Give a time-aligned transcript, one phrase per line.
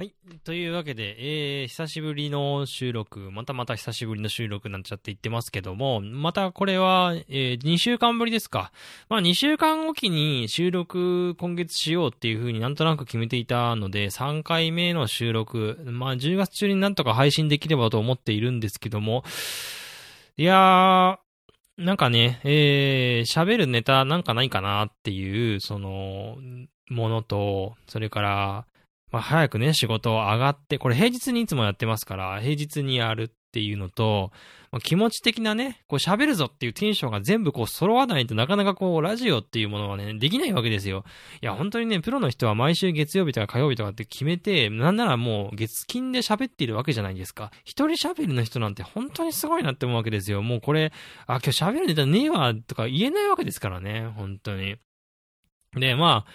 [0.00, 0.14] はい。
[0.44, 8.72] というわけで、えー、久しぶりの収録、またまた久しぶりの収録なんちゃって言ってますけども、またこれは、えー、2週間ぶりですか。
[9.10, 19.22] まあ2週間おきに収録今月しようっていう風になんとなく決めていたので、3回目の収録、まあ10月中になんとか配信できればと思っているんですけども、
[20.38, 26.38] いやー、なんかね、えー、喋るネタなんかないかなっていう、その、
[26.88, 28.66] ものと、それから、
[29.10, 34.30] まあ、早くね、仕事を上がって、これ平日にいつもやってますから、平日にやるっていうのと、
[34.70, 41.04] まあ、気持ち的なね、こう喋るぞっていうテンションが全部こう揃わないとなかなかこうラジオっていうものはね、できないわけですよ。
[41.42, 47.50] いや、本当にね、プロの人は毎週月曜日とか火曜日とかって決めて、なんならもう月金で喋っているわけじゃないですか。
[47.64, 50.40] 一人喋りの人なんて本当にすごいなって思うわけですよ。
[50.42, 50.92] もうこれ、
[51.26, 54.76] あ、今日喋るネタねえわとか言えないわけですからね、本当に。
[55.74, 56.32] で、まあ、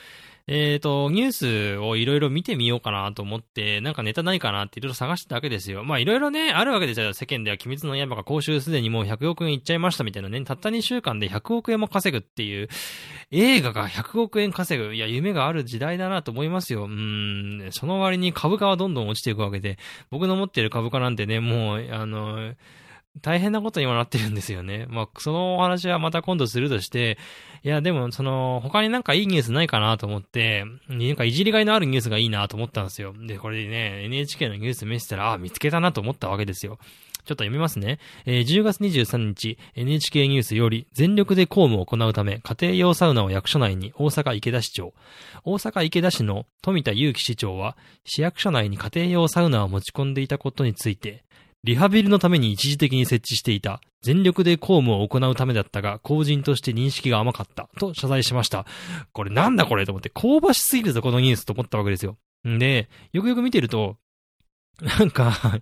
[0.48, 5.84] えっ、ー、と、ニュースをいろいろ見てみようかなと思って、なんかネタないかなっていろいろ探してたわけですよ。
[5.84, 7.14] まあいろいろね、あるわけですよ。
[7.14, 12.68] 世間では鬼滅の刃が講習すでにもう100億円いっちゃいましたみたいなね、たった2週間で100億円も稼ぐっていう、
[13.32, 14.94] 映画が100億円稼ぐ。
[14.94, 16.86] いや、夢がある時代だなと思いますよ。
[16.86, 19.80] うん、その割に株価はどんどん落ちていくわけで、
[20.12, 22.54] 僕の持ってる株価なんてね、もう、あの、
[23.22, 24.86] 大変なことにもなってるんですよね。
[24.92, 27.18] まあ、そのお話はまた今度するとして、
[27.64, 33.14] いや、でも、その、他になんかいいニュースないかなと思って、なんかいじりがいのあるニュースがいいなと思ったんですよ。
[33.18, 36.78] で、これでね、NHK のニュース見せたら、あ、見つけたなと思ったわけですよ。
[37.26, 37.98] ちょっと読みますね。
[38.26, 44.94] えー、10月23日、NHK ニュースより、全力で公務を行うため、家庭用サウナを役所内に大阪池田市長。
[45.44, 51.25] 大阪池田市の富田祐樹市長は、市役所内に家庭用サウナを持ち込んでいたことについて、
[51.66, 53.82] リハビリのために一時的に設置していた。
[54.04, 57.70] 全力で公務を行うためだったが、公人として認識が甘かった。
[57.80, 58.68] と謝罪しました。
[59.14, 62.18] これなんだこれと思って、香ばしすぎるぞ、このニュースと思ったわけですよ。
[62.48, 63.98] んで、よくよく見てると、
[64.82, 65.62] なんか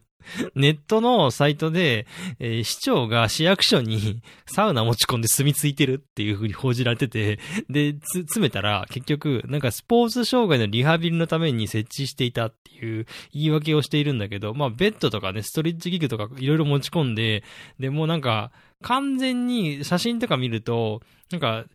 [0.55, 2.07] ネットのサイトで、
[2.39, 7.39] えー、市長が市役所にサウナ持ち込んで住み着いてるっていう風に報じられてて、
[7.69, 17.43] で、つ、詰めたら、結局、なんかスポーツ障害のリハビリのために設置していたっていう言い訳をしているんだけど、まあ、ベッドとかね、ストレッチ器具とかいろいろ持ち込んで、
[17.79, 18.51] で、もうなんか、
[18.81, 21.01] 完全に写真とか見ると、
[21.31, 21.65] なんか、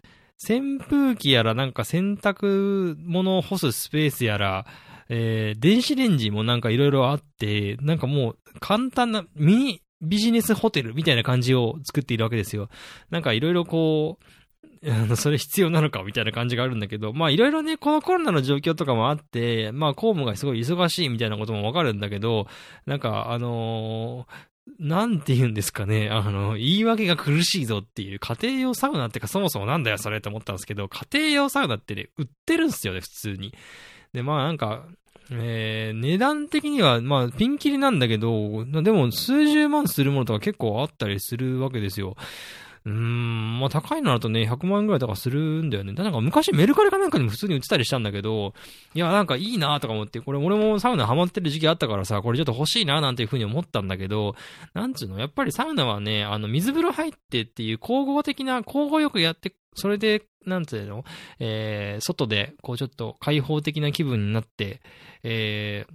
[0.40, 4.66] 扇風機やらなんか洗濯物を干すスペースやら、
[5.08, 12.68] えー、電子レンジもなんかいろいろあって、なんかもう簡単なミニビジネスホテルみたいな感じを作っているわけですよ。
[13.10, 14.24] なんかいろいろこう、
[14.90, 22.46] あの、それ必要なのかみたいな感じがあるんだけど、まあいろいろね、このコロナの状況とかもあって、まあ公務がすごい忙しいみたいなこともわかるんだけど、
[22.86, 24.48] なんかあのー
[24.78, 33.54] なんて言うんですかね、あの、言い訳が苦しいぞっていう、家庭用サウナってかそもそもなんだよそれって思ったんですけど、家庭用サウナってね、売ってるんですよね、普通に。
[34.18, 34.82] で、まあなんか、
[35.30, 42.16] えー、値段的には、まあ、ピンキリなんだけど、でも、数十万するものとか結構あったりするわけですよ。
[42.84, 45.92] うーん、まあ高いのだとね、100万ぐらいとかするんだよね。
[45.92, 48.54] なんか昔メルカリかなんかにも普通に売ってたりしたんだけど、
[48.94, 54.34] いや、なんかいいなとか思って、これ俺もサウナハマってる時期あったからさ、これちょっと欲しいななんていうふうに思ったんだけど、
[54.74, 61.04] なんつうの、やっぱりサウナはね、あの、水風呂入ってっていう交互的な、交互よくやってそれで、なんていうの？
[61.38, 64.80] えー、外で、こうちょっと開放的な気分になって、
[65.22, 65.92] えー、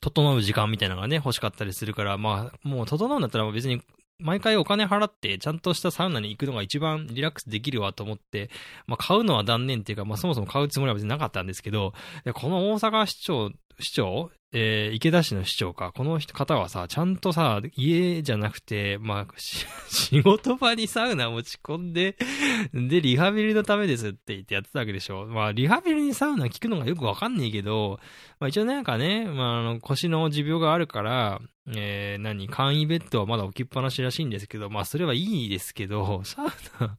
[0.00, 3.82] 整う時間みたいなのがね、欲しかったりするから、まあ、もう整うんだったら別に
[4.18, 8.48] 毎回お金払って、ちゃんとしたサウナに行くのが一番リラックスできるわと思って、
[8.86, 11.92] まあ、買うのは断念っていうか、まあ、そもそも買うつもりは別になかったんですけど、
[12.34, 22.16] この大阪市長、市長えー、池田市の市長か、この人方はさ、ちゃんとさ、家じゃなくて、まあ、 仕事場にサウナ持ち込んで、
[22.72, 25.26] で、リハビリのためですって言ってやってたわけでしょ。
[25.26, 27.98] まあ、リハビリにサウナ効くのがよくわかんねえけど、
[28.38, 31.40] まあ一応なんかね、まあ、あの、腰の持病があるから、
[31.74, 36.46] えー、何、簡易ベッドはまだ置きっぱなしらしいんですけど、まあそれはいいですけど、サウ
[36.80, 36.98] ナ、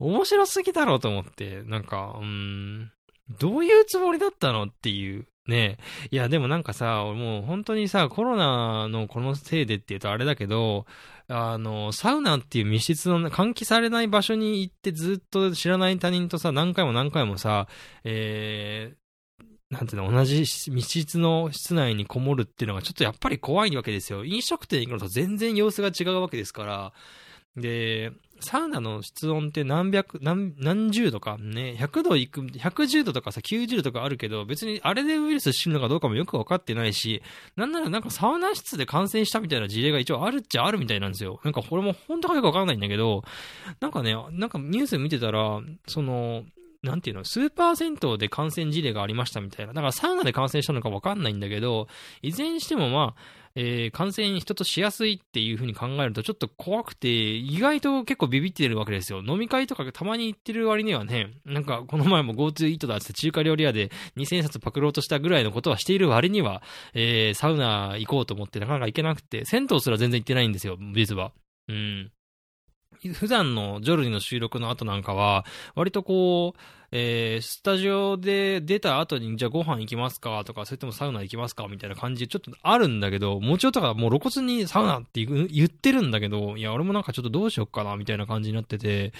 [0.00, 2.90] 面白すぎだろうと思って、なんか、うん、
[3.38, 5.26] どういうつもりだったのっていう。
[5.46, 6.08] ねえ。
[6.10, 10.86] いや、でもなんかさ、もう本当にさ、コロナのこのせいでって言うとあれだけど、
[11.28, 17.68] あの、サウナっていう密室の、換気されない場所に行ってずっと知らない他人とさ、何回も何回もさ、
[18.04, 24.24] えー、なんていうの、同じ密室の室内にこもるっていうのがちょっとやっぱり怖いわけですよ。
[24.24, 26.92] 飲食店行くのと全然様子が違うわけですから、
[27.56, 28.12] で、
[28.44, 31.36] サウナの室温って何百、何、何十度か？
[31.38, 37.22] ね、100度いく、110度とかさ、90度とかあるけど、別にあれでウイルス死ぬのかどうかもよくわかってないし、
[37.56, 41.40] なんならなんかサウナ室で感染したみたいな事例が一応あるっちゃあるみたいなんですよ。
[41.42, 43.24] なんかこれも本当かよくわかんないんだけど、
[43.80, 46.44] なんかね、なんかニュース見てたら、その、
[46.82, 49.72] なんていうの、スーパー銭湯で感染事例がありましたみたいな。
[49.72, 51.88] だからサウナで感染したのかわかんないんだけど、
[52.20, 53.20] いずれにしてもまあ、
[53.56, 59.22] えー、感染人としやすいっていう風に考えるとちょっと怖くて、意外と結構ビビってるわけですよ。
[59.24, 66.62] 飲み会とかたまに行ってる割にはね、なんかこの前も GoTo イートだって中華料理屋で2000冊パクろうとしたぐらいのことはしている割には、
[66.94, 71.32] えー、サウナ行こうと思ってなかなか行けなくて、銭湯すら全然行ってないんですよ、実は。
[71.68, 72.10] うん。
[73.12, 76.60] 普段のジョルニの収録の後なんかは、割とこう、
[76.96, 89.12] えー、スタジオで出た後に、じゃあご飯行きますかとか、それともサウナ行きますかみたいな感じちょっとあるんだけど、もちろんとかもう露骨にサウナって言ってるんだけど、いや、俺もなんかちょっとどうしよっかな、みたいな感じになってて、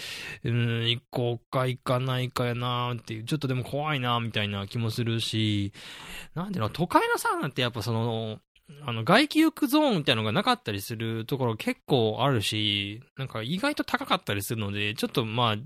[0.45, 5.73] うん、行こうか行かないかやなっていう、ちょっとでも怖いなみたいな気もするし、
[6.37, 8.39] なんでの、都会のサウナってやっぱその、
[8.87, 15.57] あの、外気浴ゾーンみたいなのがなかったりするところ結構あるし、なんか意外と高かったりするので、ちょっとまあ、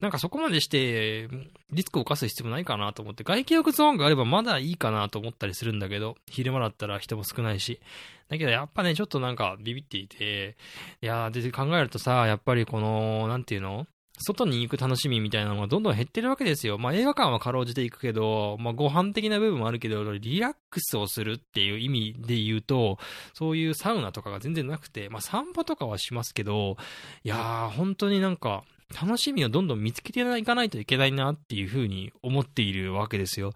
[0.00, 1.28] なんかそこまでして、
[1.72, 7.80] リスクを犯す必要もないかなと思って、外気浴ゾーンがあればまだいいかなと思ったりするんだけど、昼間だったら人も少ないし。
[8.28, 10.56] だけどやっぱね、ちょっとなんかビビっていて、
[11.00, 13.86] いやー、で考えるとさ、やっぱりこの、なんていうの？
[14.18, 16.78] 外に行く楽しみみたいなのがどんどん減ってるわけですよ。
[16.78, 22.98] まあ映画館はかろうじて行くけど、まあご飯的な部分もあるけど、リラックスをするっていう意味で言うと、
[23.34, 26.76] そういうサウナとかが全然なくて、まあ散歩とかはしますけど、
[27.24, 28.64] いやー本当になんか、
[29.02, 33.52] 楽しみをどんどん見つけていかないといけないなっていうふうに思っているわけですよ。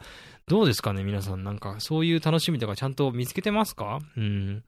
[0.48, 4.00] どうですかね皆さんなんかそういう楽しみとかちゃんと見つけてますか？
[4.16, 4.64] うん。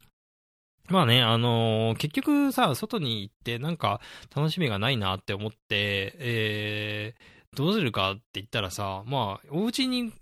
[0.92, 4.02] まあね、あのー、結局さ、外に行ってなんか
[4.36, 10.12] 楽しみがないなって思って、えー、どうするかって言ったらさ、まあ、お家に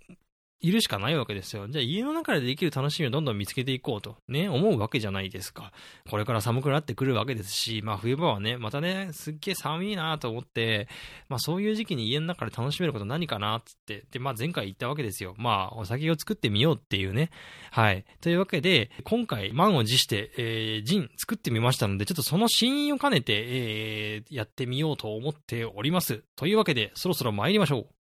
[0.61, 1.67] いるしかないわけですよ。
[1.69, 5.73] じゃあ家の中でできる楽しみをどんどん見つけていこうと、ね、思うわけじゃないですか。
[6.11, 10.89] これから寒くなってくるわけですし、まあ冬場はね、またね、すっげえ寒いなと思って、
[11.29, 15.35] まあそういう時期に家の中で楽しめること何かなって、で、まあ前回言ったわけですよ。
[15.39, 17.31] まあお酒を作ってみようっていうね。
[17.71, 18.05] はい。
[18.21, 26.23] というわけで、今回満を持して、えー、ジン作ってみましたので、ちょっとその真意を兼ねて、えー、やってみようと思っております。
[26.37, 28.00] というわけで、そろそろ参りましょう。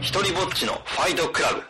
[0.00, 1.62] ひとりぼっちのファイトクラブ。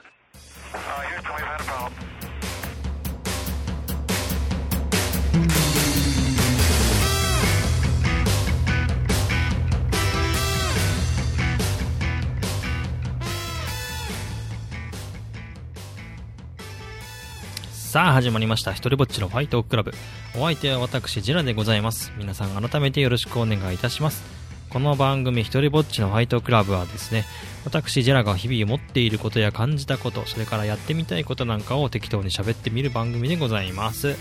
[17.91, 18.73] さあ始まりました。
[18.73, 19.91] ひとりぼっちのファイトクラブ。
[20.37, 22.13] お相手は私、ジェラでございます。
[22.17, 24.23] 皆さん改めてよろしくお願いいたします。
[24.69, 27.25] この番組、ひとりぼっちのファイトクラブはですね、
[27.65, 34.15] 私、ジェラが日々持っていることや感じたこと、それからやってみたいことなんかを適当に喋ってみる番組でございます。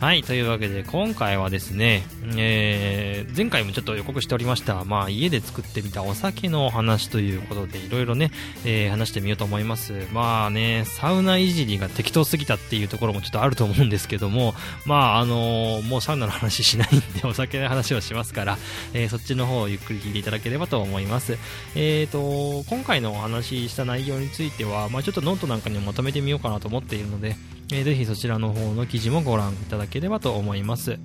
[0.00, 2.04] はい、というわけで今回はですね、
[2.38, 8.30] えー、前回もちょっと予告しておりました、まあ家で作ってみたお酒のお話ということでいろいろね、
[8.64, 9.92] えー、話してみようと思います。
[10.14, 14.54] まあね、サウナいじりが適当すぎたっていうところもちょっとあると思うんですけども、
[14.86, 18.56] まああのー、もうサウナの話しないんでお酒の話をしますから、
[18.94, 21.36] えー、そっちの方をゆっくり聞いていただければと思います。
[21.74, 27.36] えーと、今回のお話しした内容については、まあちょっとノートなんかにもまとめてみようかなと思っているので、
[27.72, 30.98] えー、ぜひそちらの方の記事もご覧いただければと思います。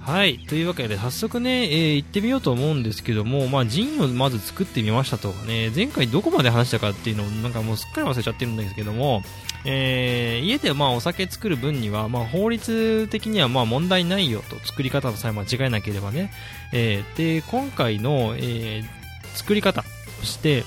[0.00, 0.38] はい。
[0.38, 5.32] というわけで、早速ね、えー、行ってみようと思うんですけども、まあ、ジンをまず作ってみましたと。
[5.46, 9.22] ね、前回どこまで話したかっていうのを、なんかもうすっかり忘れちゃってるんですけども、
[9.66, 16.32] えー、家でまあお酒作る分には、まあ、法律的にはまあ問題ないよと、作り方さえ間違えなければね。
[16.72, 19.84] えー、で、今回の、えー、作り方
[20.20, 20.64] として、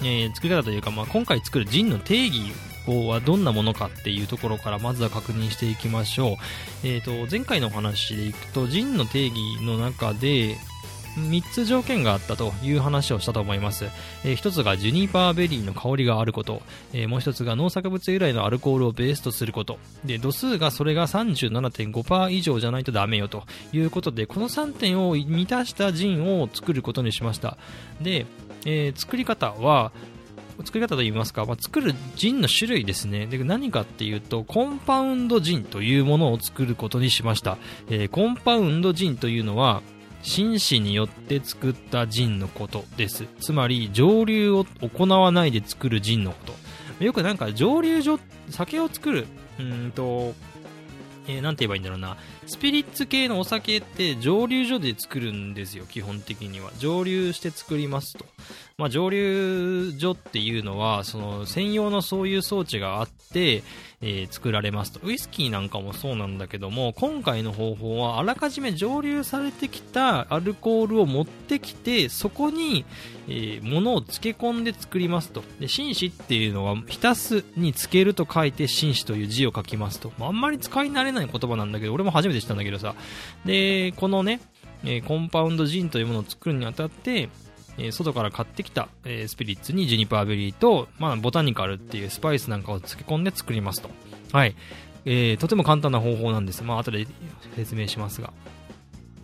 [0.00, 2.52] えー、作り方というか、まあ、今回作るジンの定義
[2.86, 6.36] はどんなものかっていうところからまずは確認していきましょう。
[6.86, 10.56] え、ー、と、前回のお話でいくと、ジンの定義の中で、
[11.16, 13.86] 3つ条件があったという話をしたと思います。
[14.24, 16.62] えー、1つがジュニパーベリーの香りがあること、
[16.92, 27.56] えー、もう1つが農作物由来のアルコールをベースとすること、で、度数がそれが37.5%以上じゃないとダメよということで、この3点を満たしたジンを作ることにしました。
[28.00, 28.26] で、
[28.66, 29.92] えー、作り方は、
[30.64, 33.26] 作り方といいますか、まあ、作るジンの種類ですね。
[33.26, 37.58] で、何かっていうと、コンパウンドジンというものを作ることにしました。
[37.88, 39.82] えー、コンパウンドジンというのは、
[40.22, 43.26] 紳士によって作ったジンのことです。
[43.40, 46.38] つまり、蒸留を行わないで作るジンのこ
[46.98, 47.04] と。
[47.04, 48.18] よくなんか蒸留所、
[48.50, 49.26] 酒を作る、
[49.58, 50.34] うんと、
[51.26, 52.16] えー、なんて言えばいいんだろうな。
[52.46, 56.70] スピリッツ系のお酒って蒸留所で作るんですよ、基本的には。
[56.78, 58.26] 蒸留して作りますと。
[58.76, 63.62] まあ、蒸留所っていうのは、その専用のそういう装置があって、
[64.00, 65.00] えー、作られますと。
[65.02, 72.84] ウイスキーなんかもそうなんだけども、今回の方法はあらかじめ蒸留されてきたアルコールを持ってきて、そこに、
[73.28, 75.42] えー、物を漬け込んで作りますと。
[75.60, 80.12] で、紳士っていうのは、浸すに漬けると書いて紳士という字を書きますと。
[80.18, 82.94] まあ、あんまり使い慣れない言葉なんだけど、俺も初めて知ったんだけどさ。
[83.44, 84.40] で、このね、
[84.84, 87.30] えー、コンパウンドジンというものを作るにあたって、
[87.78, 93.90] えー、外から買ってきた、えー、スピリッツにジュニパーベリーと、まあ、ボタニカルっていうスパイスなんかを漬け込んで作りますと。
[94.32, 94.54] はい。
[95.04, 96.62] えー、とても簡単な方法なんです。
[96.62, 97.06] まあ、後で
[97.56, 98.32] 説明しますが。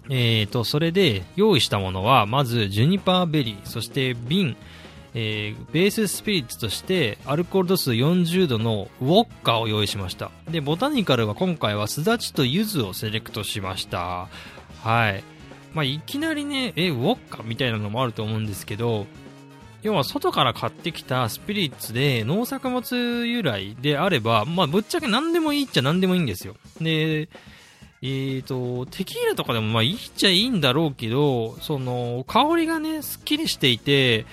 [0.08, 4.56] えーと、それで用意したものは、まず、ジュニパーベリー、そして瓶、
[5.14, 14.28] えー、ベーススピリッツとしてアルコール度数40度のウォッカを用意しましたでボタニカルは今回はすだちと柚子をセレクトしました
[14.82, 15.24] はい
[15.72, 19.06] まあ、いきなりね、え、ウォッカみたいなのもあると思うんですけど、
[19.82, 26.54] 要は外から買ってきたスピリッツで農作物由来であれば、まあ、ぶっちゃけ何でもいいっちゃ何でもいいんですよ。
[26.80, 27.28] で、
[28.02, 34.26] えーと、テキーラとかでもまあいいっちゃいいんだろうけど、その、香りがね、すっきりしていて、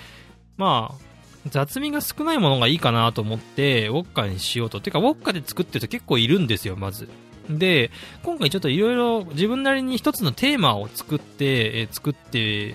[0.56, 1.08] まあ、
[1.46, 4.80] 雑味が少ないものがいいかなと思って、ウォッカにしようと。
[4.80, 7.08] てか、ウォッカで作ってる人結構いるんですよ、まず。
[7.50, 7.90] で、
[8.22, 12.74] 今回ちょっといろいろ自分なりに一つのテーマを作って、えー、作って、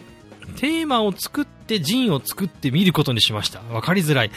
[0.58, 3.62] テーマを作ってジンを作ってみることにしました。
[3.72, 4.32] わかりづらい。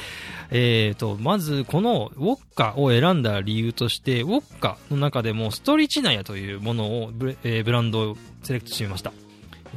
[0.50, 9.12] えーと、まずこのウォッカを選んだ理由として、ウォッカの中でもストリチナヤというものをブ,、えー、ブランドをセレクトしてみました。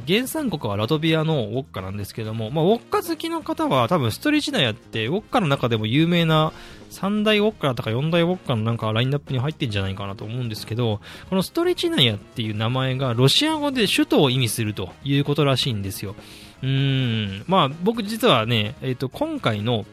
[0.06, 6.52] 原産国はラトビアのウォッカなんですけども、まあ、ウォッカ好きの方は多分ストリチナヤってウォッカの中でも有名な
[6.90, 16.16] 3大ウォッカとか4大ウォッカのなんかラインナップに入ってんじゃないかなと思うんですけど、このストリチナヤっていう名前がロシア語で首都を意味するということらしいんですよ。
[16.62, 19.86] うーん、まあ僕実はね、えっ、ー、と今回の、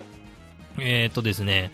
[0.80, 1.72] えっ、ー、とですね、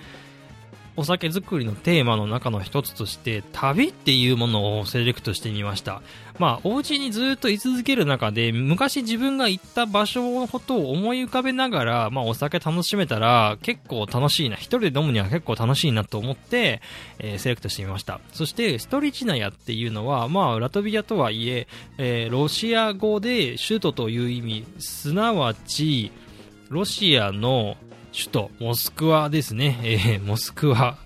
[0.96, 6.02] お酒作りのテーマの中の一つとして旅っていうものをセレクトしてみました。
[6.40, 16.82] まあお家にずっと居続ける中で昔自分が行った場所のことを思い浮かべながら、まあ、お酒楽しめたら結構楽しいな一人で飲むには結構楽しいなと思って、
[17.20, 18.20] えー、セレクトしてみました。
[18.32, 26.12] そしてストリチナヤっていうのは、まあ、ラトビアとはいええー、ロシア語で首都という意味すなわち
[26.70, 27.78] ロシアの
[28.13, 29.79] 首都、モスクワですね。
[29.84, 30.98] えー、モスクワ。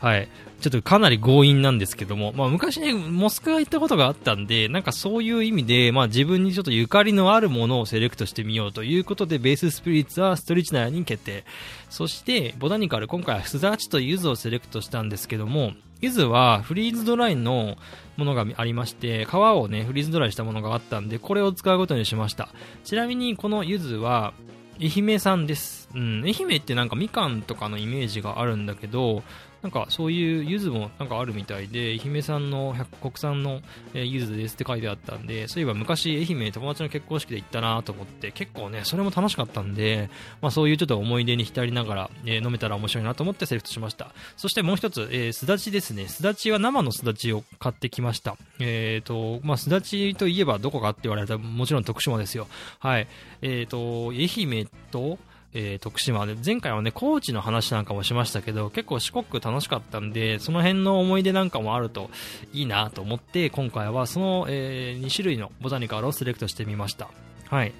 [0.00, 0.28] はい。
[0.60, 11.44] ちょっとかなり強引なんですけども、まあ昔ね、モスクワ行ったことがあったんで、なんかそういう意味で、まあ自分にちょっとゆかりのあるものをセレクトしてみようということで、ベーススピリッツはストリチナーに決定。
[11.90, 17.76] そして、ボタニカル、今回はスザーチとユズをセレクトしたんですけども、ユズはフリーズドライの
[18.16, 22.48] ものがありまして、皮をね、フリーズドライしたものがあったんで、これを使うことにしました。
[22.84, 24.32] ちなみにこのユズは、
[24.80, 25.88] 愛媛さんです。
[25.94, 29.22] うん、愛媛ってなんかみかんとかのイメージがあるんだけど、
[29.62, 33.60] なんかそういう柚子もなんかあるみたいで、愛媛産の国産の、
[33.94, 40.10] えー、柚子ですって書いてあったんで、そういえば昔愛媛友達の結婚式で行ったなと思って、結構ね、それも楽しかったんで、
[40.40, 44.12] まあそういうちょっと思い出に浸りながら、えー、飲めたら面白いなと思ってセレクトしました。
[44.36, 46.06] そしてもう一つ、すだちですね。
[46.06, 48.36] すだちは生のすだちを買ってきました。
[48.60, 52.46] えっ、ー、と、まあすだちといえばどこかって言われたらもちろん徳島ですよ。
[52.78, 53.08] はい。
[53.42, 55.18] えっ、ー、と、愛媛と、
[55.54, 62.10] えー、徳島で、前回はね、高知の話なんかもしましたけど、結構四国楽しかったんで、その辺の思い出なんかもあると
[62.52, 67.08] いいなと思って、今回はその、えー、2種類のボタニカルをセレクトしてみました。
[67.48, 67.72] はい。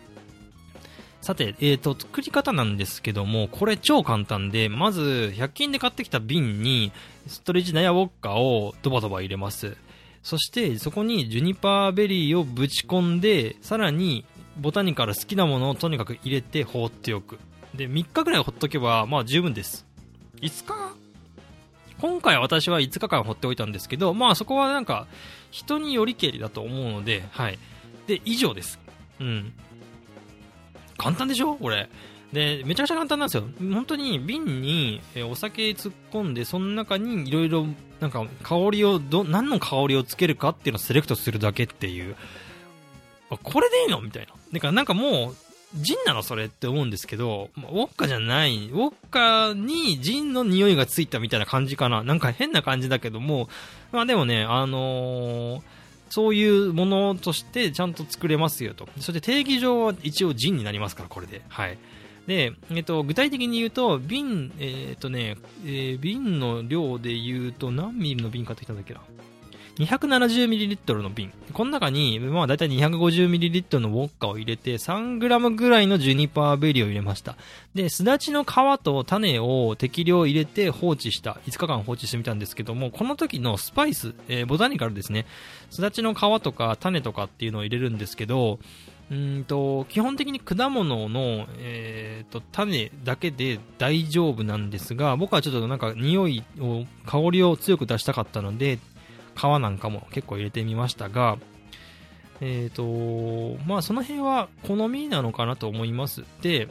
[1.21, 6.93] さて、えーと、作り方なんですけども、これ超簡単で、まず、100均で買ってきた瓶に、
[7.27, 9.77] ストレッチナヤウォッカをドバドバ入れます。
[10.23, 14.25] そして、そこにジュニパーベリーをぶち込んで、さらに、
[14.59, 17.39] ボタニカル好きなものをとにかく入れて放っておく。
[17.75, 19.87] で、3日ぐらいほっとけば、まあ十分です。
[20.41, 20.75] 5日？
[22.01, 25.07] 今回私は5日間放っておいたんですけど、まあそこはなんか、
[25.51, 27.59] 人によりけりだと思うので、はい。
[28.07, 28.79] で、以上です。
[29.21, 29.53] うん。
[30.97, 31.57] 簡単でしょ？
[31.57, 31.89] これ。
[32.33, 33.45] で、めちゃくちゃ簡単なんですよ。
[33.73, 37.67] 本当に瓶にお酒突っ込んで、その中にいろいろ、
[38.01, 42.17] なんか香りを、ど、何の香りをつけるかっていうのをセレクトするだけっていう。
[43.43, 44.01] これでいいの？
[44.01, 44.35] みたいな。
[44.53, 45.37] だからなんかもう、
[45.75, 52.03] ジンなのそれって思うんですけど、ウォッカじゃない、ウォッカにジンの匂いがついたみたいな感じかな。
[52.03, 53.49] なんか変な感じだけども、
[53.93, 55.63] まあでもね、あのー、
[56.11, 58.89] そういうものとしてちゃんと作れますよと。
[58.97, 61.43] そして定義上は一応ジンになりますから、これで。
[61.49, 61.79] はい。
[62.27, 69.01] で、えっと、具体的に言うと、瓶、え、っとね、えー、瓶の量で言うと何ミリの瓶買ってきたんだっけな。
[69.79, 71.33] 270ml の瓶。
[71.53, 77.37] この中に、まあだいたい 250ml のウォッカを入れて、3g ぐらいのジュニパーベリーを入れました。
[77.75, 78.49] で、すだちの皮
[78.83, 85.27] と種を適量入れて放置した、5日間放置してみたんですけども、この時のスパイス、えー、ボタニカルですね。
[85.71, 88.59] すだちの皮とか種とかっていうのを入れるんですけど、
[89.11, 98.79] うんと基本的に果物の、えーと、種だけで大丈夫なんですが僕はちょっとなんか匂いを香りを強く出したかったので
[99.39, 101.39] 皮なんかも結構入れてみましたが
[102.41, 106.25] えっ、ー、とまあその辺は好みなのかなと思います。
[106.43, 106.69] で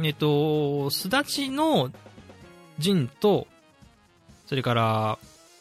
[0.00, 1.90] えっ、ー、とすだちの
[2.78, 3.46] ジンと
[4.46, 5.18] それから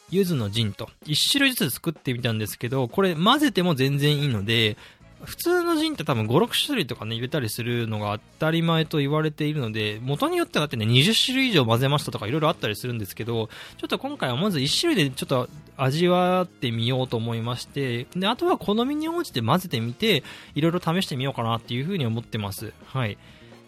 [0.10, 4.78] 柚子のジンと1種類ずつ作ってみたんですけどこれ混ぜても全然いいので
[5.26, 20.24] 普通のジンって多分5、6種類とかね、入れたりするのが当たり前と言われているので、元によってはだってね、20種類以上混ぜましたとかいろいろあったりするんですけど、ちょっと今回はまず1種類でちょっと味わってみようと思いまして、で、あとは好みに応じて混ぜてみて、
[20.56, 22.74] いろいろ試してみようかなっていうふうに思ってます。
[22.86, 23.18] はい。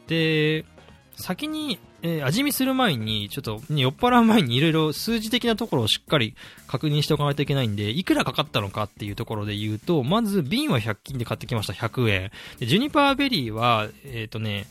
[0.08, 0.66] で、
[1.16, 6.36] 先にえー、味見する前に、ちょっと、ね酔っ払う前にいろいろ数字的なところをしっかり
[6.68, 12.32] 確認しておかないといけないんで、いくらかかったのかっていうところで言うと、まず瓶は100均で買ってきました、100円。
[12.60, 14.68] で、ジュニパーベリーは、えっ、ー、とね、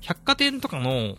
[0.00, 1.18] 百貨店とかの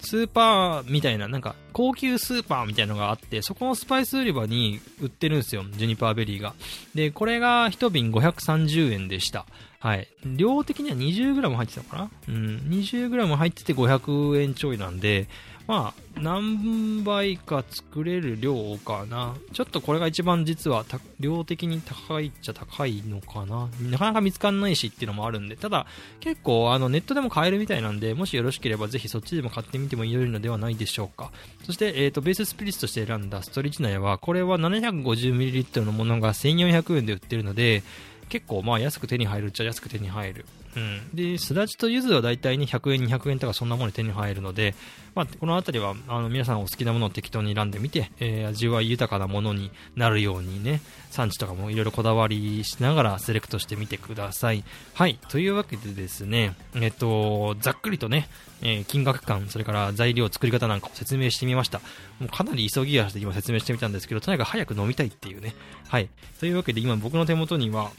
[0.00, 6.54] スーパーみたいな、なんか高級スーパーみたいなのがあって、そこのスパイス売り場に売ってるんですよ、ジュニパーベリーが。
[6.94, 9.46] で、これが1瓶530円でした。
[9.80, 10.08] はい。
[10.24, 12.10] 量的には 20g 入ってたのかな？
[12.28, 12.56] うん。
[12.68, 15.28] 20g 入ってて500円ちょいなんで、
[15.68, 19.36] まあ、何倍か作れる量かな。
[19.52, 20.86] ちょっとこれが一番実は
[21.20, 23.68] 量的に高いっちゃ高いのかな。
[23.82, 25.86] なかなか見つかんないしっていうのもあるんで、ただ
[26.20, 31.30] 結構あのネットでも買えるみたいなんで、もしよろしければぜひそっちでも買ってみてもいいのではないでしょうか。
[31.66, 37.82] そして、えっ、ー、と、ベーススピリッツとして選んだストリッチ内は、これは 750ml のものが1400円で売ってるので、
[38.28, 40.46] 結構まあ安く手に入るっちゃ安く手に入る。
[40.76, 41.10] うん。
[41.14, 44.74] で、すだちと柚子は大体に100円、200円とかそんなもので手に入るので、
[45.18, 54.62] まあ、この辺りは、あの、皆さんお好きなものを適当に選んでみて、えー、味わい豊かなものになるようにね、産地とかもいろいろこだわりしながらセレクトしてみてください。
[54.94, 55.18] はい。
[55.28, 58.28] というわけでですね、えっと、ざっくりとね、
[58.62, 61.80] えー、金額感、それから材料、作り方なんかを説明してみました。
[62.20, 65.56] もうかなり急ぎ足で今説明してみたんですけど、とにかく早く飲みたいっていうね。
[65.88, 66.08] はい。
[66.38, 67.90] というわけで今僕の手元には、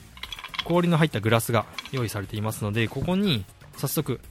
[0.63, 3.44] 氷の入ったグラスが用意されていますので、ここに
[3.76, 4.22] 早速、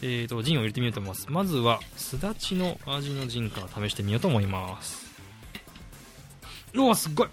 [0.00, 1.26] えーと、ジンを入れてみようと思います。
[1.30, 5.08] まずは、すだちの味のジンから試してみようと思います。
[6.74, 7.28] うわ、すっごい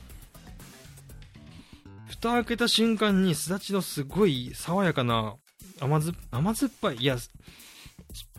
[2.07, 5.35] 蓋開けた瞬間に、すだちのすごい爽やかな
[5.79, 6.95] 甘酸甘酸っぱい。
[6.97, 7.31] いや、酸っ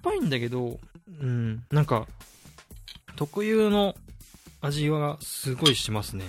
[0.03, 0.81] ぱいんだけど、
[1.21, 2.09] うん、なんか、
[3.15, 3.95] 特有の
[4.61, 6.25] 味はすごいしますね。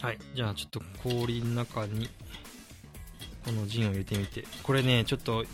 [0.00, 0.18] はい。
[0.34, 2.08] じゃあちょっと氷の中に、
[3.44, 4.44] このジンを入れてみて。
[4.62, 5.44] これね、ちょっと、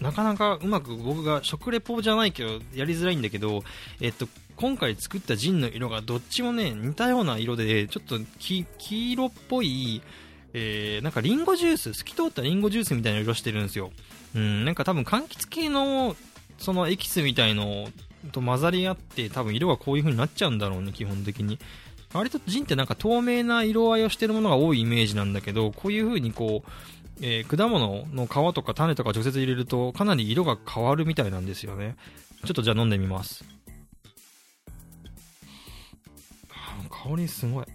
[0.00, 3.62] なかなかうまく僕が食レポじゃないけど、やりづらいんだけど、
[4.00, 8.66] えっと、今回作ったジンの色がどっちもね、似たような色で、ちょっと黄
[9.12, 10.02] 色っぽい、
[10.52, 13.90] えー、なんかリンゴジュース、透き通ったリンゴジュースみたいな色してるんですよ。
[14.34, 16.16] うん、なんか多分柑橘系の、
[16.58, 17.88] そのエキスみたいの
[18.32, 21.58] と混ざり合って、多分色がこういう風になっちゃうんだろうね、基本的に。
[22.12, 26.70] 割とジンってなんか透明な色合いをしてるものが多いイメージなんだけど、こういう風にこう、
[27.20, 31.96] えー、果物の皮とか種とか直接入れるとかなり色が変わるみたいなんですよね。
[32.44, 33.44] ちょっとじゃあ飲んでみます。
[36.90, 37.66] 香りすごい。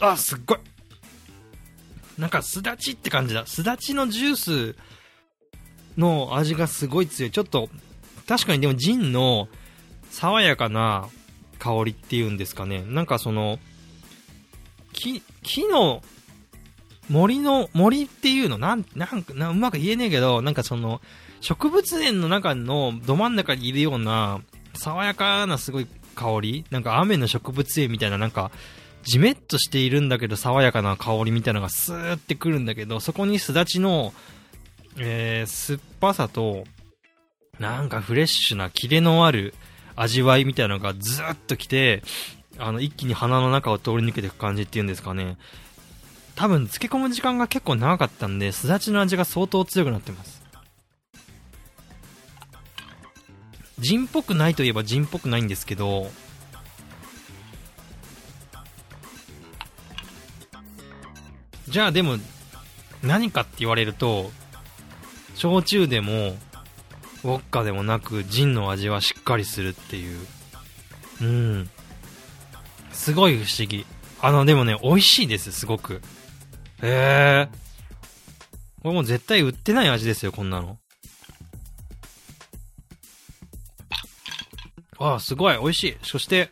[0.00, 0.58] あ、すっごい。
[2.18, 3.46] なんかすだちって感じだ。
[3.46, 4.76] すだちのジュース
[5.96, 7.30] の味がすごい強い。
[7.30, 7.68] ちょっと、
[8.26, 9.48] 確かにでもジンの
[10.10, 11.08] 爽やかな
[11.62, 12.82] 香りっていうんですかね。
[12.84, 13.60] なんかその、
[14.92, 16.02] 木、木の
[17.08, 21.00] 森の、森っていうの、なん、なんか、うまく言えねえけど、なんかその、
[21.40, 24.40] 植物園の中のど真ん中にいるような、
[24.74, 28.50] 爽やかなすごい香りなんか雨の植物園みたいな、なんか、
[29.04, 34.12] じめっとしているんだけど爽やかな香りみたいなのがスーってくるんだけど、そこにすだちの、
[34.98, 36.64] えー、酸っぱさと、
[37.60, 39.54] なんかフレッシュなキレのある
[39.96, 42.02] 味わいみたいなのがずっときて、
[42.58, 45.36] あの、一気に鼻の中を通り抜けていく感じっていうんですかね。
[46.34, 50.42] 多分、漬け込む時間が結構長かったんで、すだちの味が相当強くなってます。
[53.78, 56.10] ジンっぽくないといえばジンっぽくないんですけど、
[61.68, 62.16] じゃあでも、
[63.02, 64.30] 何かって言われると、
[65.34, 66.36] 焼酎でも、
[67.24, 70.18] ウォッカでもなくジンの味はしっかりするっていう。
[71.20, 71.70] うん。
[72.92, 73.86] すごい不思議。
[74.20, 76.00] あのでもね美味しいですすごく。
[76.82, 77.48] へえ
[78.82, 80.78] これもう絶対売ってない味ですよこんなの。
[84.98, 85.58] ああすごい。
[85.58, 85.96] 美味しい。
[86.02, 86.50] そして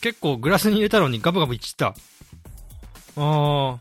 [0.00, 1.88] 結構グラスに入れたのにガブガブいっちった。
[1.88, 1.94] あ
[3.16, 3.78] あ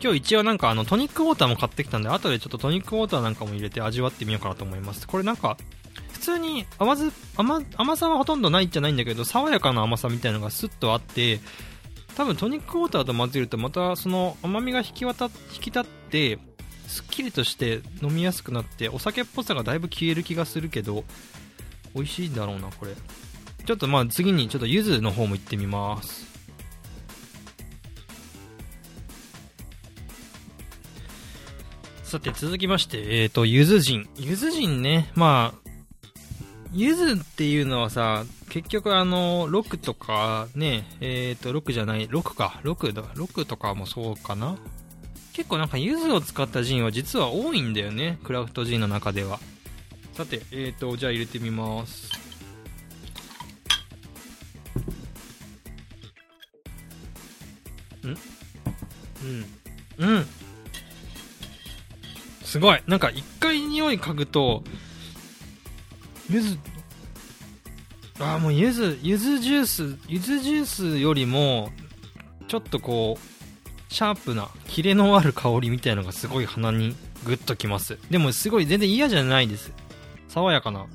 [0.00, 5.06] 今日一応なんかあのトニックウォーターも買ってきたんで、後でちょっとトニックウォーターなんかも入れて味わってみようかなと思います。
[5.06, 5.56] これなんか、
[6.12, 11.40] 普通に甘ず甘甘さはほとんどないじゃないんだけど、爽やかな甘さみたいなのがスッとあって、
[12.16, 15.30] 多分トニックウォーターと混ぜるとまたその甘みが引き渡引
[15.60, 16.38] き立って、
[16.86, 21.04] すっきりとして飲みやすくなって、お酒っぽさがだいぶ消える気がするけど、
[21.94, 22.94] 美味しいんだろうな、これ。
[23.64, 26.27] ちょっとまあ次にちょっと柚子の方も行ってみます。
[32.08, 34.08] さて続きまして、えっ、ー、と、ゆず人。
[34.16, 35.70] ゆず人ね、まあ、
[36.72, 44.56] ゆずっていうのはさ、結局あの、6とかね、えっ、ー、と、6じゃない、6か、6だ、6とかもそうかな
[45.34, 49.38] 結構なんかゆずを使ったジンは実は多いんだよね、クラフトジンの中では。
[50.14, 52.10] さて、えっ、ー、と、じゃあ入れてみます。
[58.02, 58.16] ん？
[59.98, 60.16] うん。
[60.16, 60.26] うん。
[62.48, 62.82] すごい。
[62.86, 64.64] なんか一回匂い嗅ぐと、
[66.30, 66.58] ゆず、
[68.18, 71.70] ああ、もうゆず、ゆずジュース、ゆずジュースよりも、
[72.48, 77.98] ちょっとこう、シャープな、キレのある香りみたいのがすごい鼻にグッときます。
[78.10, 79.70] でもすごい全然嫌じゃないです。
[80.28, 80.86] 爽やかな。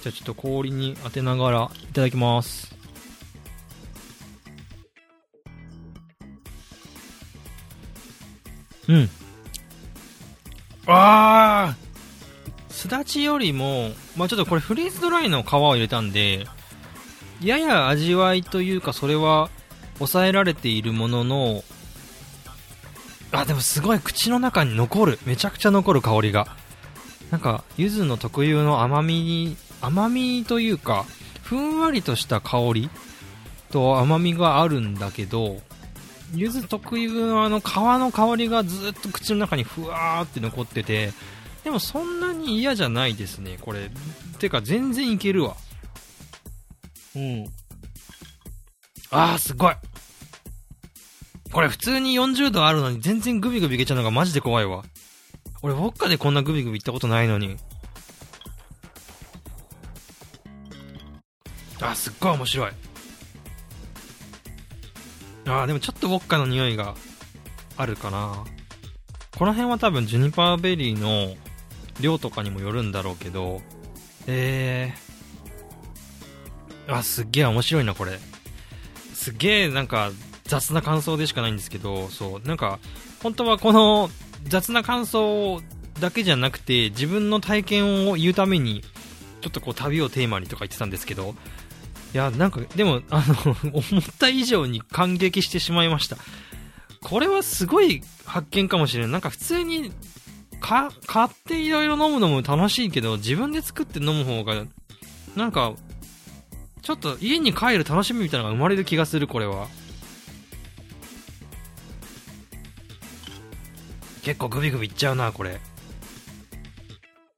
[0.00, 2.77] じゃあちょっと氷に当てながらいただきます。
[8.88, 9.10] うん。
[10.86, 11.76] ああ
[12.70, 16.46] すだちよりも、まあちょっとこれフリーズドライの皮を入れたんで、
[17.42, 19.50] やや味わいというかそれは
[19.98, 21.64] 抑えられているものの、
[23.30, 25.18] あ、でもすごい口の中に残る。
[25.26, 26.46] めちゃくちゃ残る香りが。
[27.30, 31.04] なんか、柚子の特有の甘みに、甘みというか、
[31.42, 32.90] ふんわりとした香り
[33.70, 35.60] と甘みがあるんだけど、
[36.34, 41.12] 柚子特有のあの皮の香りがずっと口の中にふわーって残ってて、
[41.64, 43.90] でもそんなに嫌じゃないですね、これ。
[44.38, 45.56] てか全然いけるわ。
[47.16, 47.46] うん。
[49.10, 49.74] あー、すごい。
[51.52, 54.84] これ普通に40度あるのに全然グビグビいけちゃうのがマジで怖いわ。
[55.62, 57.56] 俺、ウォッカでこんなグビグビいったことないのに。
[61.80, 62.72] あ、すっごい面白い。
[65.48, 66.94] ああ、でもちょっとウォッカの匂いが
[67.76, 68.44] あるかな。
[69.36, 71.36] この辺は多分ジュニパーベリーの
[72.00, 73.62] 量とかにもよるんだろうけど、
[74.26, 78.18] えー、あ、すっげえ面白いな、これ。
[79.14, 80.10] すげえなんか
[80.44, 82.78] 雑な感想でしかないんですけど、そう、なんか、
[83.22, 84.10] 本当はこの
[84.44, 85.60] 雑な感想
[86.00, 88.82] だけじゃなくて、自分の体験を言うために、
[89.40, 91.34] ちょっとこう旅をテーマにとか言ってたんですけど、
[92.14, 96.16] いや、なんか、でも、あの、 思った以上に感激してしまいました。
[97.02, 99.12] これはすごい発見かもしれない。
[99.12, 99.92] なんか普通に、
[100.60, 104.64] か、買っていろいろ飲むのも楽しいけど、自分で作って飲む方が、
[105.36, 105.74] なんか、
[106.82, 109.68] ちょっと家に帰る楽しみみたいなのが生まれる気がする、これは。
[114.22, 115.60] 結構グビグビいっちゃうな、これ。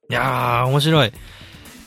[0.09, 1.13] いやー、面白い。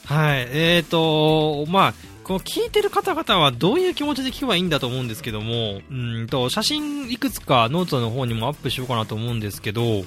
[0.05, 0.49] はい。
[0.51, 10.05] えーと、まあ、この聞いてる方々はどういう気持ちで聞けばいいんだと思うんですけども、うんと、写真いくつかノートの方にもアップしようかなと思うんですけど、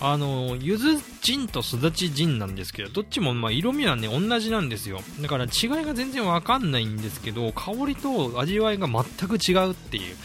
[0.00, 5.00] あの、ゆずジンとすだちジンなんですけど、どっちもま色味はね、同じなんですよ。
[5.20, 10.16] だから違いが全然わかんないんですけど、香りと味わいが全く違うっていう。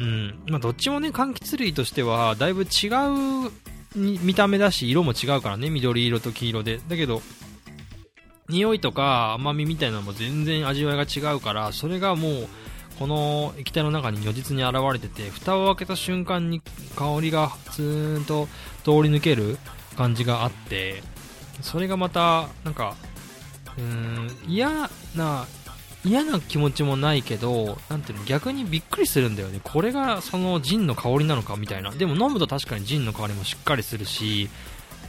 [0.00, 0.42] うん。
[0.48, 2.88] まあどっちもね、柑橘類としては、だいぶ違
[3.46, 3.50] う
[3.96, 6.80] 見た目だし、色も違うからね、緑色と黄色で。
[6.88, 7.20] だけど、
[8.52, 12.48] 匂いとか甘みみたいなのも全然味わいが違うからそれがもう
[12.98, 16.60] この液体の中に如実に現れてて蓋を開けた瞬間に
[16.94, 18.46] 香りがツーンと
[18.84, 19.58] 通り抜ける
[19.96, 21.02] 感じがあって
[21.62, 22.94] それがまたなんか
[23.78, 25.46] うん嫌な
[26.04, 29.60] 嫌な気持ちもないけどなんていうの逆にびっくりするんだよね。
[29.62, 31.92] これがそのジンの香りなのかみたいな。
[31.92, 34.50] でも飲むと確かにジンの香りもしっかりするし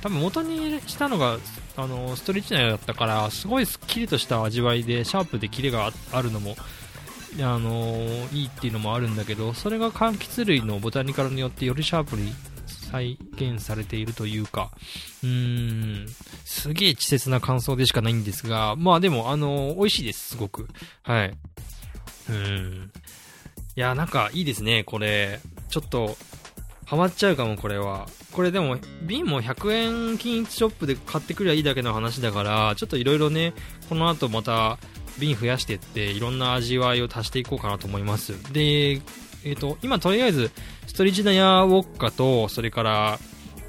[0.01, 1.39] 多分元にしたのが
[1.75, 6.55] あのストレッチ内だったからすごいすっきりとした味わいでシャープでキレがあるのも
[7.39, 7.97] あの
[8.31, 12.33] いいっていうのもあるんだけどそれが柑橘類のボタニカルによってよりシャープに
[12.93, 14.69] 再現されているというか、
[15.23, 16.05] うーん、
[16.45, 20.67] すげえ稚拙な感想でしかないんですが、まあでも、あの美味しいです、すごく。
[21.01, 21.35] はい。
[22.29, 22.91] うん。
[23.75, 25.39] いや、なんかいいですね、これ。
[25.69, 26.15] ちょっと、
[26.93, 28.07] ハマっちゃうかも、これは。
[28.31, 33.55] これでも、瓶も100円均一ショップで買ってくりゃいいだけの話だから、ちょっといろいろね、
[33.89, 34.77] この後また、
[35.17, 38.33] 瓶増やしていって、いろんな味わいを足していこうかなと思います。
[38.53, 40.51] で、えっ、ー、と、今とりあえず、
[40.85, 43.19] ストリジナヤウォッカと、それから、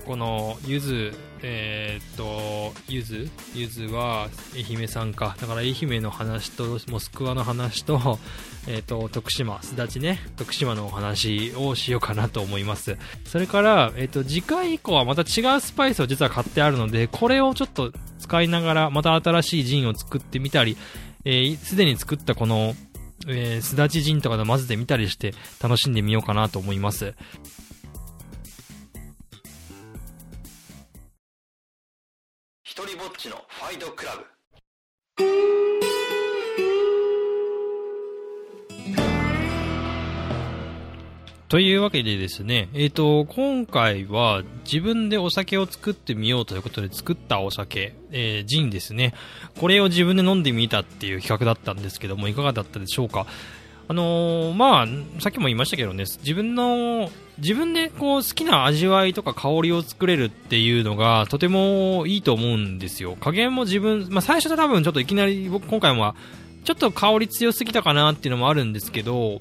[0.04, 1.14] この、ゆず、
[1.46, 3.28] えっ、と、ゆず？
[3.54, 5.37] ゆずは愛媛さんか。
[5.38, 8.18] だから愛媛の話と、モスクワの話と、
[8.66, 12.96] えっ、と、徳島、すだちね、徳島のお話をしようかなと思います。
[13.26, 20.78] それから、えっ、と、次回以降はまた違うスパイスを実は買ってあるので、これをちょっと使いながら、また新しいジンを作ってみたり、
[21.26, 22.74] えー、すでに作ったこの、
[23.26, 27.14] えー、すだちジンとかで混ぜてみたりして楽しんでみようかなと思います。
[41.54, 49.14] というわけでですね、えっ、ー、と、今回は自分でお酒を作ってみようということで作ったお酒、えー、ジンですね。
[49.60, 53.28] これを自分で飲んでみたっていう企画だったんですけども、いかがだったでしょうか？
[53.86, 54.86] あのー、まあ、
[55.20, 63.14] さっきも言いましたけどね、自分の、自分でこう好きな味わいとか香りを作れるっていうのがとてもいいと思うんですよ。
[63.20, 66.16] 加減も自分、まあ最初は多分ちょっといきなり僕今回は
[66.64, 69.38] ちょっと香り強すぎたかなっていうのもあるんですけど、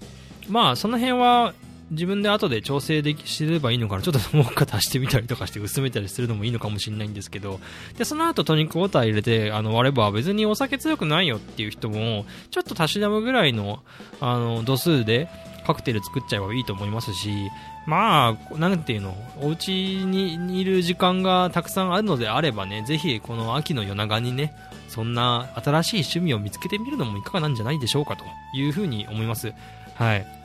[0.47, 1.56] まあその辺は
[1.93, 7.60] 自分で後で調整できすればいいのかな、ちょっともう一回足してみたりとかして薄めたりするのもいいのかもしれないんですけど、
[7.97, 13.84] で、その後トニックウォーター入れて、あの、割れば別にお酒強くないよっていう人も、ちょっとたしなむぐらいの、
[14.19, 15.29] あの、度数で
[15.65, 17.49] カクテル作っちゃえばいいと思いますし、
[17.86, 19.69] まあ、なんていうの、お家
[20.06, 24.53] にいる時間がたくさんあるのであればね、ぜひこの秋の夜長にね、
[24.88, 28.25] そんな新しい趣味を見つけてみるのもいかがなんじゃないでしょうかと
[28.56, 29.53] いうふうに思います。
[29.95, 30.42] はい。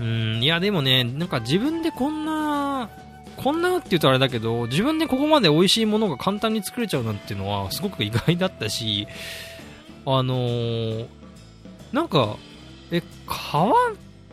[0.00, 2.90] うん、いやでもね、なんか自分でこんな、
[3.36, 9.06] こんなって言うとあれだけど、自分でここまで美味しいものが簡単に作れちゃうなんていうのはすごく意外だったし、
[10.06, 11.06] あのー、
[11.92, 12.36] なんか、
[12.90, 13.74] え、買わ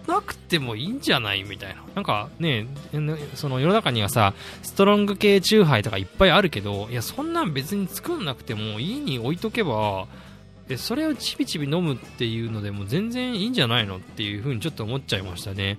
[0.07, 1.83] なくてもいいんじゃないみたいな。
[1.95, 2.67] なんかね、
[3.33, 10.07] その世の中にはさ、ストロング系チューハイとかいっぱいあるけど、いや、そんなん別に作んなくても家に置いとけば、
[10.67, 15.77] でそれをちびちび飲むっていうのでも全然いいんじゃないのっていうふうにちょっと思っちゃいましたね。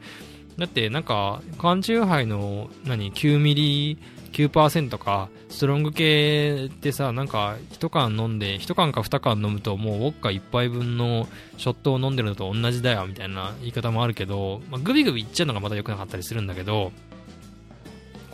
[0.59, 3.99] だってなんか、缶チューハイの何9ミリ
[4.33, 16.93] 9%か、ストロング系ってさ、なんか、1缶飲んで、1缶か2缶飲むと、もうウォッカ1杯分のショットを飲んでるのと同じだよ、みたいな言い方もあるけど、まあ、グビグビいっちゃうのがまた良くなかったりするんだけど、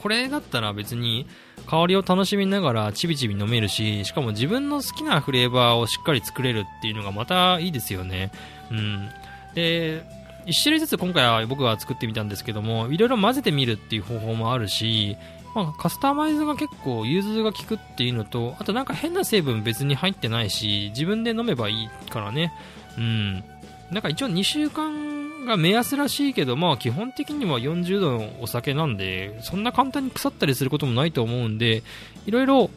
[0.03, 1.27] これだったら別に、
[1.67, 8.33] 香りを楽しみながらちびちび飲めるし、しかも自分の好きなフレーバーをしっかり作れるっていうのがまたいいですよね。
[8.71, 9.09] うん。
[9.55, 10.03] で、
[10.47, 15.17] 1種類ずつ今回は僕は作ってみたんですけども、いろいろ混ぜてみるっていう方法もあるし、
[15.55, 22.53] まあ、カスタマイズが結構融通が効くっていうのと、あとなんか変な成分別に入ってないし、自分で飲めばいいからね。
[22.99, 23.45] うん。
[23.91, 31.83] なんか一応2週間が目安らしいけど、まあ基本的には40度のお酒なんで、そんな簡単に腐ったりすることもないと思うんで、
[32.27, 32.71] いろいろ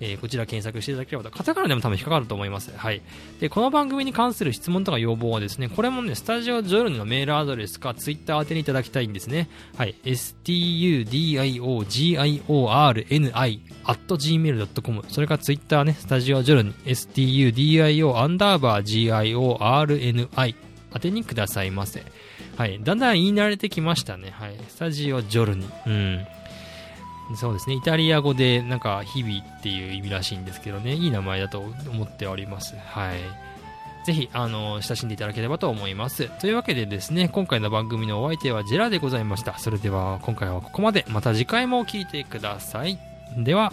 [0.00, 2.72] えー、こちら検索していただければと、カタカナでも多分引っかかると思います。
[2.76, 3.02] はい。
[3.40, 9.48] で、この番組に関する質問とか要望はですね、これもね、スタジオジョルニのメールアドレスか、ツイッター宛てにいただきたいんですね。
[9.76, 9.94] はい。
[10.04, 11.14] studiogorni
[13.86, 20.54] at gmail.com それからツイッターね、スタジオジョルニ studio アンダーバー giorni
[20.94, 22.04] 宛てにくださいませ。
[22.56, 22.78] はい。
[22.82, 24.30] だんだん言い慣れてきましたね。
[24.30, 24.56] はい。
[24.68, 25.66] スタジオジョルニ。
[25.86, 26.26] うん。
[27.36, 27.74] そうですね。
[27.74, 30.94] イタリア語で、なんか、日々っていう意味らしいんですけどね。
[30.94, 32.76] いい名前だと思っております。
[32.76, 33.18] はい。
[34.04, 36.28] ぜひ、あの、親しんでいただければと思います。
[36.40, 39.58] というわけでですね、今回の番組のお相手はジェラでございました。
[39.58, 41.06] それでは、今回はここまで。
[41.08, 42.98] また次回も聴いてください。
[43.38, 43.72] では、